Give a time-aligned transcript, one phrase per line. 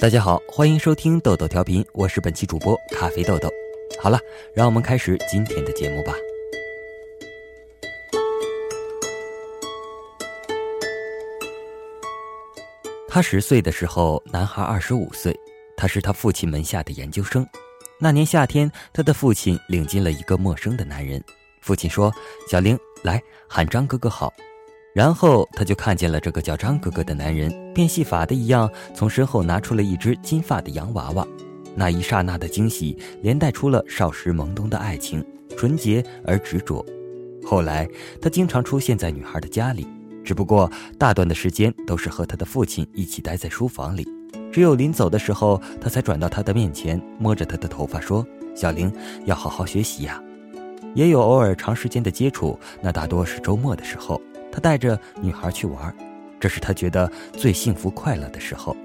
[0.00, 3.50] 大家好，欢迎收听豆豆调频，我是本期主播咖啡豆豆。
[4.00, 4.20] 好了，
[4.54, 6.14] 让我们开始今天的节目吧。
[13.08, 15.36] 他十岁的时候，男孩二十五岁，
[15.76, 17.44] 他是他父亲门下的研究生。
[17.98, 21.20] 那年夏天，他的父亲领进了一个陌生的男人。
[21.60, 22.14] 父亲说
[22.48, 24.32] ：“小玲，来喊张哥哥好。”
[24.98, 31.24] 然后他就看见了这个叫张哥哥的男人，变戏法的一样，从身后拿出了一只金发的洋娃娃。
[31.76, 35.24] 那一刹那的惊喜，连带出了少时懵懂的爱情，
[35.56, 36.84] 纯洁而执着。
[37.46, 37.88] 后来
[38.20, 39.86] 他经常出现在女孩的家里，
[40.24, 44.04] 只不过大段的时间都是和他的父亲一起待在书房里。
[44.50, 48.92] 只有临走的时候，他才转到他的面前，摸着他的头发说：“小玲，
[49.26, 50.20] 要好好学习呀。”
[50.92, 54.20] 也有偶尔长时间的接触，那大多是周末的时候。
[54.50, 55.94] 他带着女孩去玩，
[56.40, 58.76] 这是他觉得最幸福快乐的时候。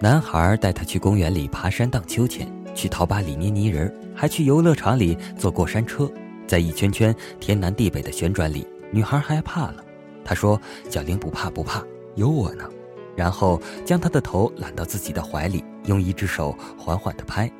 [0.00, 6.10] 男孩带她去公园里爬山荡秋千，去陶吧里捏泥人，还去游乐场里坐过山车。
[6.46, 9.82] 在一圈圈天南地北的旋转里，女孩害怕了。
[10.24, 11.82] 他说：“小玲不怕不怕，
[12.16, 12.68] 有我呢。”
[13.16, 17.50] 然后将她的头揽到自己的怀里，用一只手缓缓地拍。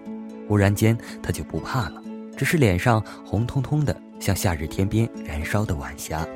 [0.48, 2.02] 忽然间，她就不怕了，
[2.36, 6.26] 只是脸上红彤彤的，像夏日天边燃烧的晚霞。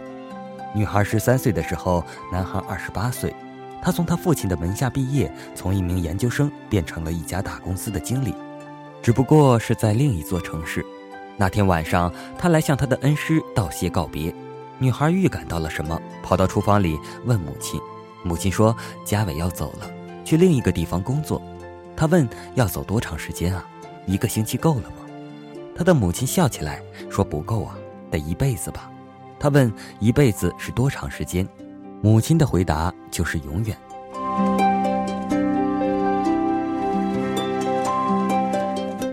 [0.75, 3.35] 女孩十三岁的时候，男孩二十八岁。
[3.81, 8.35] 他从他父亲的门下毕业，从一名研究生变成了一家大公司的经理，
[9.01, 10.85] 只不过是在另一座城市。
[11.37, 14.35] 那天晚上，他来向他的恩师道谢告别。
[14.79, 17.81] 女孩预感到了什么，跑到厨房里问母亲。
[18.25, 19.89] 母亲说：“家伟要走了，
[20.25, 21.41] 去另一个地方工作。”
[21.97, 23.65] 他问：“要走多长时间啊？
[24.07, 25.07] 一个星期够了吗？”
[25.75, 27.79] 他的母亲笑起来说：“不够啊，
[28.11, 28.91] 得一辈子吧。”
[29.39, 31.47] 他问：“一辈子是多长时间？”
[32.03, 33.77] 母亲的回答就是永远。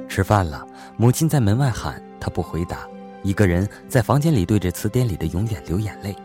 [0.07, 0.65] 吃饭了，
[0.97, 2.87] 母亲在门外喊，他不回答。
[3.21, 6.15] 一个人在房间里对着词典里的“永远”流眼泪。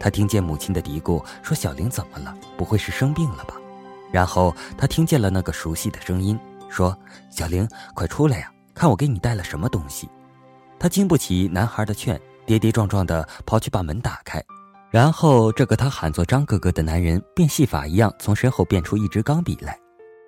[0.00, 2.34] 他听见母亲的嘀咕，说：“小玲怎么了？
[2.56, 3.54] 不会是生病了吧？”
[4.10, 6.96] 然后他听见了那个熟悉的声音，说
[7.30, 10.08] ：“小玲，快出来呀，看我给你带了什么东西。”
[10.78, 12.20] 他经不起男孩的劝。
[12.46, 14.42] 跌跌撞撞地跑去把门打开，
[14.90, 19.78] 然后这个他喊作张哥哥的男人变戏法一样从身后变出一支钢笔来，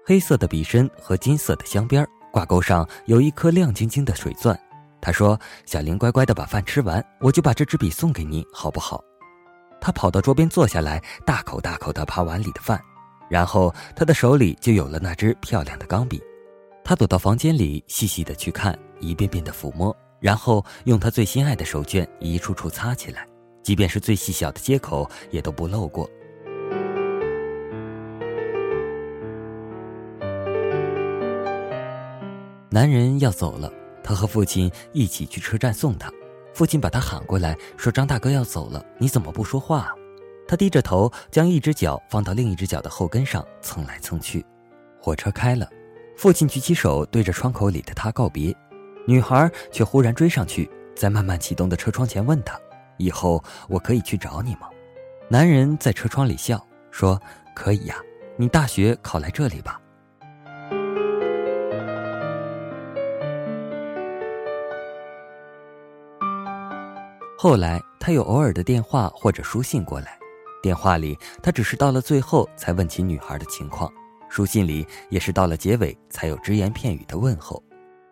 [0.04, 4.58] 黑色的笔身和金色的镶边，挂钩上有一颗亮晶晶的水钻。
[5.00, 9.00] 他说：“小玲乖乖的把饭吃完，我就把这支笔送给你，好不好？”
[9.80, 12.82] 他跑到桌边坐下来，大口大口地扒碗里的饭，
[13.30, 16.20] 然后他的手里就有了那支漂亮的钢笔。
[16.84, 19.96] 他躲到房间里，细细的去看，一遍遍地抚摸。
[20.20, 23.26] 然后用他最心爱的手绢一处处擦起来，
[23.62, 26.08] 即便是最细小的接口也都不漏过。
[32.70, 33.72] 男人要走了，
[34.04, 36.12] 他和父亲一起去车站送他。
[36.54, 39.94] 父亲把他喊过来，说：“张大哥要走了，你怎么不说话？”
[40.46, 44.44] 他低着头，将一只脚放到另一只脚的后跟上，蹭来蹭去。
[45.00, 45.68] 火车开了，
[46.16, 48.54] 父亲举起手对着窗口里的他告别。
[49.08, 52.60] 女孩却忽然追上去，在慢慢启动的车窗前问他
[53.00, 54.68] ：“以后我可以去找你吗？”
[55.30, 57.18] 男人在车窗里笑说
[57.56, 57.96] ：“可以呀，
[58.36, 59.80] 你大学考来这里吧。”
[67.38, 70.18] 后来他有偶尔的电话或者书信过来，
[70.62, 73.90] 电话里他只是到了最后才问起女孩的情况，
[74.28, 77.62] 书信里也是到了结尾才有只言片语的问候。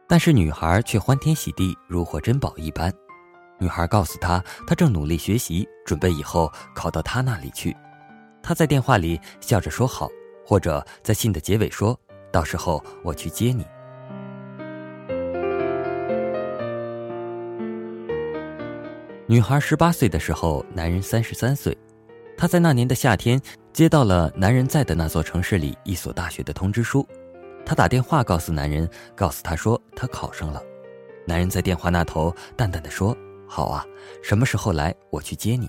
[0.09, 2.93] 但是女孩却欢天喜地，如获珍宝一般。
[3.59, 7.77] 女孩告诉他，她正努力学习，准备以后考到他那里去。
[8.43, 10.09] 他在电话里笑着说好，
[10.45, 11.99] 或者在信的结尾说
[12.31, 13.67] ：“到时候我去接你。”
[19.27, 21.77] 女孩十八岁的时候，男人三十三岁。
[22.37, 23.41] 她在那年的夏天
[23.73, 27.05] 接到了男人在的那座城市里一所大学的通知书。
[27.67, 30.63] 她打电话告诉男人，告诉他说她考上了。
[31.27, 33.15] 男人在电话那头淡淡的说
[33.49, 33.85] ：“好啊，
[34.23, 34.95] 什么时候来？
[35.11, 35.69] 我去接你。”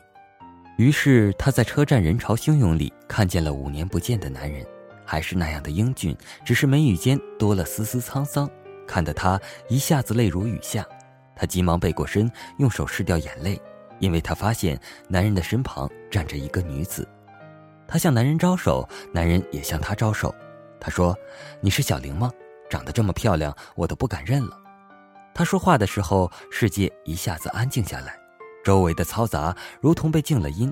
[0.77, 4.63] 于是她在车站人潮汹涌里看见了五年不见的男人，
[5.03, 6.15] 还是那样的英俊，
[6.45, 8.47] 只是眉宇间多了丝丝沧桑，
[8.85, 10.85] 看得她一下子泪如雨下。
[11.35, 13.59] 她急忙背过身，用手拭掉眼泪，
[13.97, 14.79] 因为她发现
[15.09, 17.09] 男人的身旁站着一个女子。
[17.87, 20.31] 她向男人招手，男人也向她招手。
[20.79, 21.17] 他说
[21.61, 22.31] ：“你是小玲吗？
[22.69, 24.57] 长得这么漂亮，我都不敢认了。”
[25.33, 28.17] 他说话的时候，世界一下子安静下来，
[28.63, 30.71] 周围的嘈杂如同被静了音。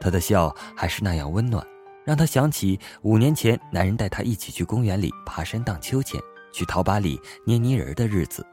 [0.00, 1.66] 他的笑还是那样温暖，
[2.04, 6.20] 让她想起五年前男人带她一起去公园里爬山荡秋千，
[6.52, 8.46] 去陶把里捏泥人的日子。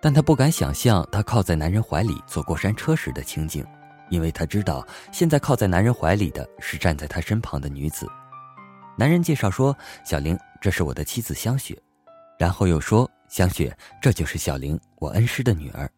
[0.00, 3.66] 但她不敢想象她靠在男人怀里坐过山车时的情景，
[4.08, 8.08] 因为她知道现在靠在男人怀里的是站在她身旁的女子。
[8.96, 9.76] 男人介绍说
[10.06, 11.76] ：“小玲，这是我的妻子香雪。”
[12.38, 15.90] 然后又说：“香雪，这就是小玲，我恩师的女儿。”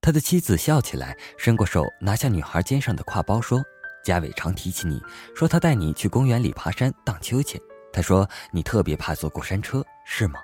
[0.00, 3.60] 他的妻子笑起来，伸过手拿下女孩肩上的挎包，说
[4.04, 5.02] ：“嘉伟常提起你，
[5.34, 7.60] 说他带你去公园里爬山荡秋千。
[7.92, 10.38] 他说你特别怕坐过山车，是吗？”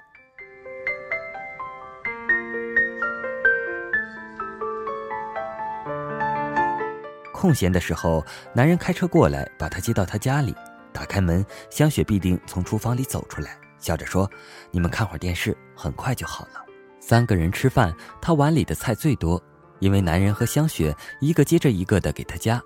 [7.33, 10.53] 空闲的时候，男人开车过来，把她接到他家里。
[10.95, 14.31] 打开门，香雪必定从厨房里走出来，笑着说
[14.71, 16.65] ：“你们看会儿电视，很快就好了。”
[17.01, 17.93] 三个人吃饭，
[18.23, 19.43] 他碗里的菜最多，
[19.81, 22.63] 因为男人和香雪一个接着一个的给他夹。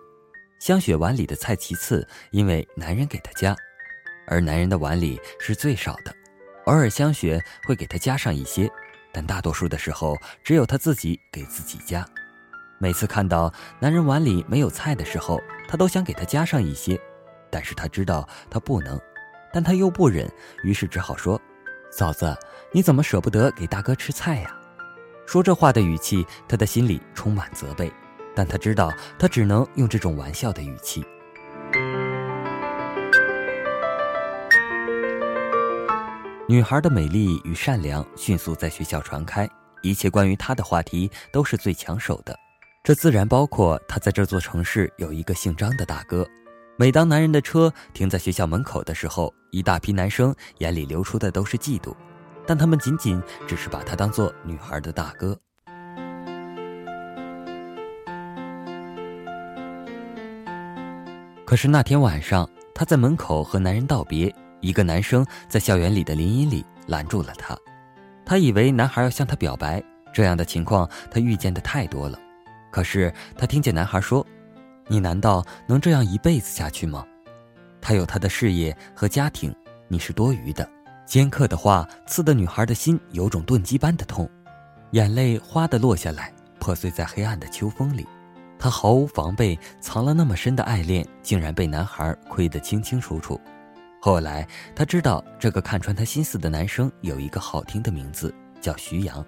[0.60, 3.56] 香雪碗里的菜其次，因为男人给他夹，
[4.26, 6.14] 而男人的碗里是最少的，
[6.66, 8.70] 偶尔香雪会给他加上一些，
[9.10, 10.14] 但大多数的时候
[10.44, 12.06] 只有他自己给自己夹。
[12.78, 17.00] 每次看到男人碗里没有菜的时候，他都想给他加上一些。
[17.50, 19.00] 但是他知道他不能，
[19.53, 20.31] 但他又不忍，
[20.62, 21.41] 于是只好说
[21.91, 22.37] ：“嫂子，
[22.73, 24.55] 你怎么舍不得给大哥吃菜呀？”
[25.27, 27.93] 说这话的语气，他的心里充满责备，
[28.35, 31.05] 但他知道他只能用这种玩笑的语气。
[36.49, 39.47] 女孩的美丽与善良迅速在学校传开，
[39.83, 42.35] 一切关于她的话题都是最抢手的，
[42.83, 46.27] 这自然包括她在这座城市有一个姓张的大哥。
[46.80, 51.92] 每当男人的车停在学校门口的时候，一大批男生眼里流出的都是嫉妒，
[52.46, 55.36] 但他们仅仅只是把他当做女孩的大哥。
[61.44, 67.58] 可是那天晚上，他在门口和男人道别，一个男生在校园里的林荫里拦住了他。
[68.25, 69.82] 他以为男孩要向他表白，
[70.12, 72.16] 这样的情况他遇见的太多了。
[72.70, 74.25] 可是他听见男孩说。
[74.88, 77.05] 你难道能这样一辈子下去吗？
[77.81, 79.55] 他有他的事业和家庭，
[79.87, 80.69] 你是多余的。
[81.06, 84.29] 尖刻的话刺得女孩的心有种钝击般的痛，
[84.90, 88.06] 眼泪哗的落下来，破碎在黑暗的秋风里。
[88.58, 93.40] 她毫无防备，藏了那么深的爱恋，竟然被男孩窥得清清楚楚。
[94.02, 99.25] 后来她知道，这个看穿她心思的男生有一个好听的名字，叫徐阳。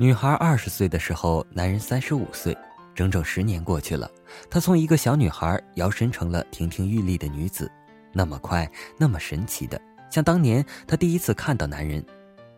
[0.00, 2.56] 女孩二十岁的时候，男人三十五岁，
[2.94, 4.10] 整整十年过去了，
[4.48, 7.70] 她从一个小女孩摇身成了亭亭玉立的女子，
[8.10, 8.66] 那么快，
[8.96, 9.78] 那么神奇的，
[10.10, 12.02] 像当年她第一次看到男人，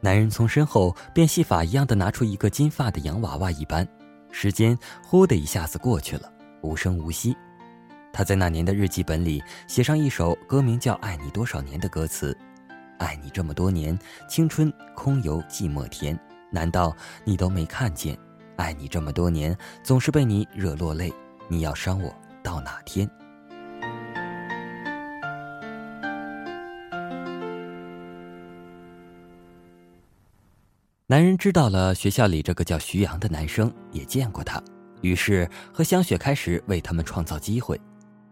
[0.00, 3.84] 男人从身后变戏法一样的拿出一个金发的洋娃娃一般，
[4.30, 7.36] 时间忽的一下子过去了，无声无息。
[8.12, 12.38] 他在那年的日记本里写上一首歌名叫《爱你多少年》的歌词：
[13.00, 13.98] 爱你这么多年，
[14.28, 16.16] 青春空游寂寞甜。
[16.52, 16.94] 难道
[17.24, 18.16] 你都没看见？
[18.56, 21.10] 爱你这么多年，总是被你惹落泪。
[21.48, 23.08] 你要伤我到哪天？
[31.06, 34.62] 男人知道了学校里这个叫徐阳的男生，也见过他，
[35.00, 37.80] 于是和香雪开始为他们创造机会。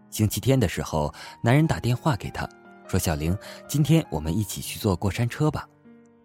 [0.09, 1.13] 星期天的时候，
[1.43, 2.47] 男人打电话给他，
[2.87, 3.37] 说：“小玲，
[3.67, 5.67] 今天我们一起去坐过山车吧。”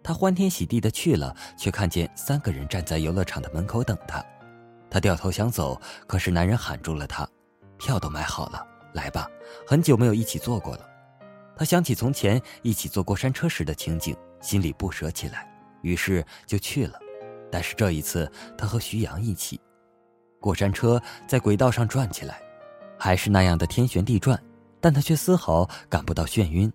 [0.07, 4.25] 他欢天喜地的去了，却看见三个人站在游乐场的门口等他。
[4.89, 7.27] 他掉头想走，可是男人喊住了他
[7.77, 9.27] ：“票都买好了，来吧，
[9.67, 10.89] 很久没有一起坐过了。”
[11.57, 15.45] 他想起从前一起坐过山车时的情景，心里不舍起来，
[15.81, 16.97] 于是就去了。
[17.51, 19.59] 但是这一次，他和徐阳一起，
[20.39, 22.41] 过山车在轨道上转起来，
[22.97, 24.41] 还是那样的天旋地转，
[24.79, 26.71] 但他却丝毫感不到眩晕。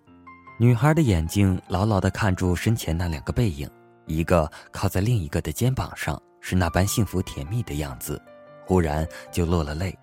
[0.63, 3.69] 女孩的眼睛牢牢地看住身前那两个背影，
[4.05, 8.21] 一个靠在另一个的肩膀上，是那般幸福甜蜜的样子。
[8.65, 9.93] 忽然就落了泪，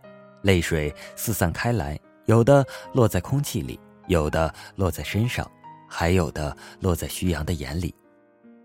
[0.42, 2.62] 泪水四散开来，有的
[2.92, 5.50] 落在空气里，有的落在身上，
[5.88, 7.94] 还有的落在徐阳的眼里。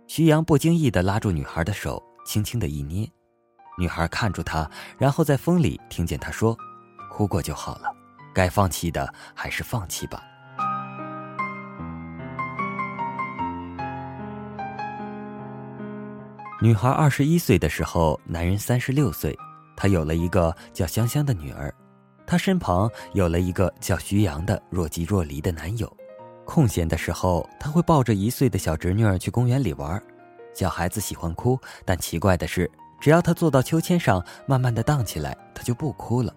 [0.05, 3.09] 徐阳不经意地拉住女孩的手，轻轻的一捏。
[3.77, 6.57] 女孩看住他，然后在风里听见他说
[7.09, 7.89] ：“哭过就好了，
[8.33, 10.21] 该放弃的还是放弃吧。”
[16.65, 19.37] 女孩二十一岁的时候，男人三十六岁，
[19.77, 21.71] 他有了一个叫香香的女儿，
[22.25, 25.87] 他身旁有了一个叫徐阳的若即若离的男友。
[26.43, 30.01] 空闲的时候，他会抱着一岁的小侄女儿去公园里玩。
[30.55, 31.55] 小孩子喜欢哭，
[31.85, 32.67] 但奇怪的是，
[32.99, 36.35] 只要她坐到秋千上，慢慢的荡起来，她就不哭了，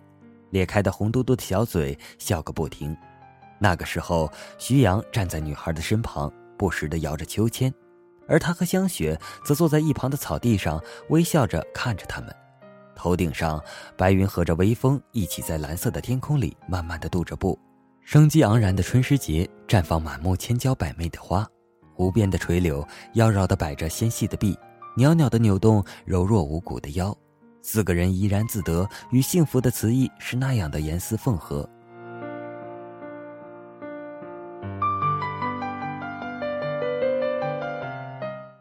[0.51, 2.95] 咧开的红嘟嘟的小嘴笑个不停。
[3.59, 7.73] 那个时候，徐阳站在女孩的身旁，不时的摇着秋千，
[8.29, 12.33] 而他和香雪则坐在一旁的草地上，微笑着看着他们。
[12.95, 13.63] 头顶上，
[13.97, 17.59] 白云和着微风一起在蓝色的天空里慢慢的踱着步。
[18.05, 21.47] 生机盎然的春时节，绽放满目千娇百媚的花。
[21.97, 24.59] 无边的垂柳妖娆的摆着纤细的臂，
[24.97, 27.17] 袅袅的扭动柔弱无骨的腰。
[27.63, 31.69] 四个人怡然自得，与幸福的词意是那样的严丝缝合。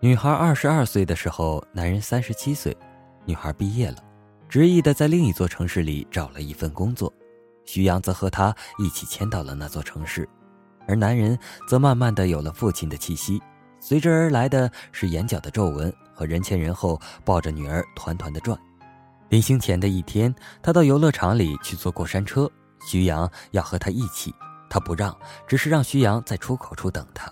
[0.07, 2.73] 女孩二十二岁的时候，男人三十七岁。
[3.25, 3.97] 女孩毕业了，
[4.47, 7.11] 执意的在另一座城市里找了一份工作。
[7.65, 10.25] 徐阳则和她一起迁到了那座城市，
[10.87, 11.37] 而男人
[11.67, 13.41] 则慢慢的有了父亲的气息，
[13.81, 18.57] 随之而来的是眼角的皱纹和人前人后抱着女儿团团的转。
[19.27, 20.33] 临行前的一天，
[20.63, 22.49] 他到游乐场里去坐过山车，
[22.79, 24.33] 徐阳要和他一起，
[24.69, 25.13] 他不让，
[25.45, 27.29] 只是让徐阳在出口处等他。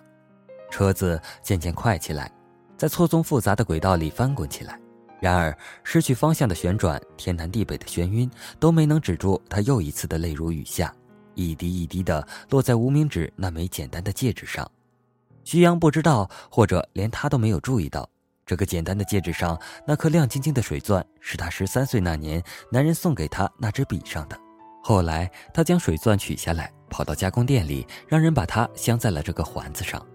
[0.70, 2.29] 车子渐渐快起来。
[2.77, 4.79] 在错综复杂的轨道里翻滚起来，
[5.20, 8.29] 然而失去方向的旋转，天南地北的眩晕，
[8.60, 10.94] 都没能止住他又一次的泪如雨下，
[11.34, 14.70] 一滴一滴的落在无名指那枚简单的戒指上。
[15.44, 18.10] 徐阳不知道，或者连他都没有注意到，
[18.46, 24.38] 这个简单的戒指上那颗亮晶晶的水钻，是他十三岁那年男人送给他那支笔上的。
[24.84, 30.05] 后来他将水钻取下来，跑到加工店里，让人把它镶在了这个环子上。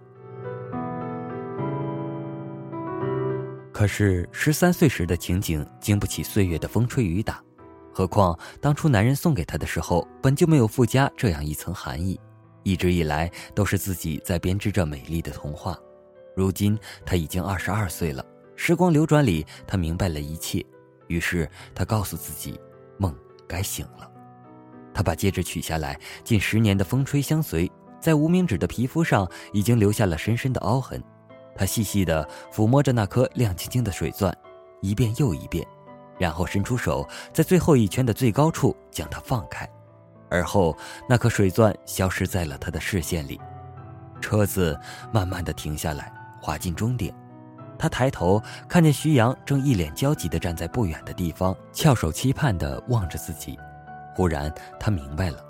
[3.80, 7.42] 可是十三岁时的情景经不起岁月的风吹雨打，
[7.94, 12.20] 何况当初男人送给她的时候本就没有附加这样一层含义，
[12.62, 15.78] 一直以来都是自己在编织着美丽的童话。
[16.36, 18.22] 如今他已经二十二岁了，
[18.54, 20.62] 时光流转里，他明白了一切，
[21.06, 22.60] 于是他告诉自己，
[22.98, 23.16] 梦
[23.48, 24.12] 该醒了。
[24.92, 31.02] 他把戒指取下来，近十年的风吹相随，在无名指的皮肤上已经留下了深深的凹痕。
[31.54, 34.34] 他细细地抚摸着那颗亮晶晶的水钻，
[34.80, 35.66] 一遍又一遍，
[36.18, 39.68] 然后伸出手，在最后一圈的最高处将它放开，
[40.28, 40.76] 而后
[41.08, 43.40] 那颗水钻消失在了他的视线里。
[44.20, 44.78] 车子
[45.12, 47.14] 慢慢地停下来，滑进终点。
[47.78, 53.58] 他抬头看见徐阳正一脸焦急地站在不远的地方，翘首期盼地望着自己。
[54.14, 55.42] 忽然，他明白了，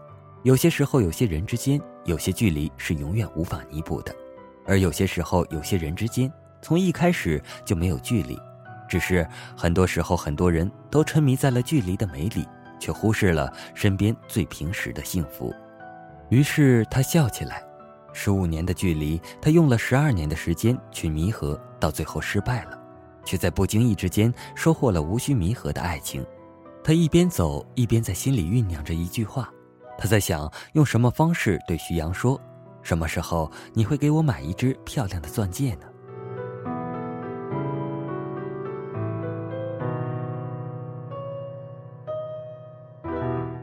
[0.44, 4.14] 有些时候，有些人之间，有些距离是永远无法弥补的。
[4.70, 8.38] 而有些时候，有些人之间从一开始就没有距离，
[8.88, 12.46] 只是很多时候，很多人都沉迷在了距离的美里，
[12.78, 15.52] 却忽视了身边最平实的幸福。
[16.28, 17.60] 于是他笑起来。
[18.12, 22.78] 十五年的距离，他用了十二年的时间去弥合，到最后失败了，
[23.24, 26.24] 却在不经意之间收获了无需弥合的爱情。
[26.84, 29.50] 他一边走，一边在心里酝酿着一句话。
[29.98, 32.40] 他在想用什么方式对徐阳说。
[32.82, 35.86] 什么时候你会给我买一只漂亮的钻戒呢？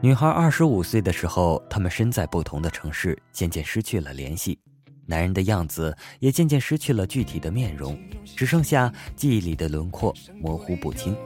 [0.00, 4.58] 女孩二十五岁的时候，他们身在不同的城市，渐渐失去了联系。
[5.04, 11.16] 男人的样子也渐渐失去了具体的面容，只剩下记忆里的轮廓模糊不清。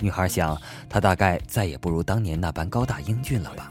[0.00, 3.70] 女孩想，他大概再也不如当年那般高大英俊了吧。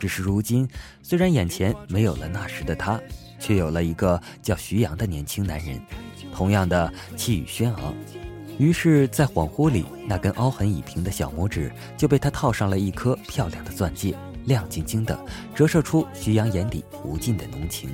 [0.00, 0.66] 只是如今，
[1.02, 2.98] 虽然眼前没有了那时的他，
[3.38, 5.78] 却有了一个叫徐阳的年轻男人，
[6.34, 7.94] 同样的气宇轩昂。
[8.58, 14.16] 于是，在恍惚里，那根凹痕已平的小拇指就被他套上了一颗漂亮的钻戒，
[14.46, 15.18] 亮晶晶的，
[15.54, 17.90] 折射出徐阳眼底无尽的浓情，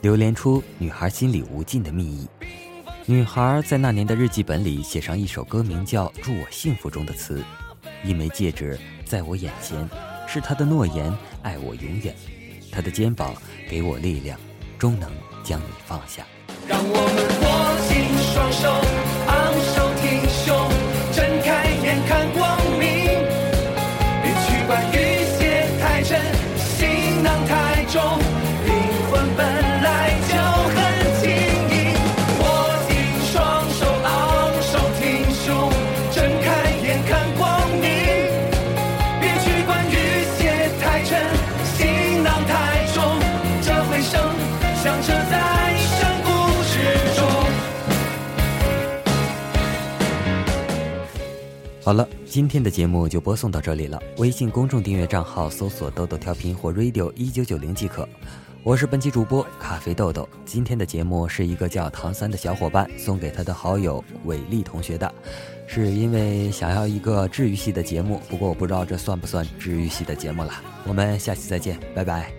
[0.00, 2.26] 流连出女孩心里无尽的蜜意。
[3.04, 7.42] 女孩在那年的日记本里写上一首歌名叫《祝我幸福》中的词：
[8.04, 9.86] 一枚戒指在我眼前。
[10.24, 12.14] 是他的诺言，爱我永远。
[12.70, 13.34] 他的肩膀
[13.68, 14.38] 给我力量，
[14.78, 15.10] 终能
[15.44, 16.26] 将你放下。
[16.66, 16.96] 让我们
[17.42, 17.46] 握
[17.88, 17.92] 紧
[18.32, 18.62] 双手，
[19.28, 19.32] 昂
[19.74, 19.81] 首
[51.84, 54.00] 好了，今天的节目就播送到这里了。
[54.18, 58.08] 微信公众订阅账号搜索“豆豆调频”或 “radio 一九九零”即可。
[58.62, 60.28] 我是本期主播咖啡豆豆。
[60.44, 65.12] 今天的节目是一个叫唐三的小伙伴送给他的好友伟丽同学的，
[65.66, 70.52] 是因为想要一个治愈系的节目，不过我不知道这算不算治愈系的节目了。
[70.86, 72.32] 我们下期再见，拜拜。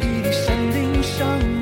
[0.00, 1.59] 一山顶上。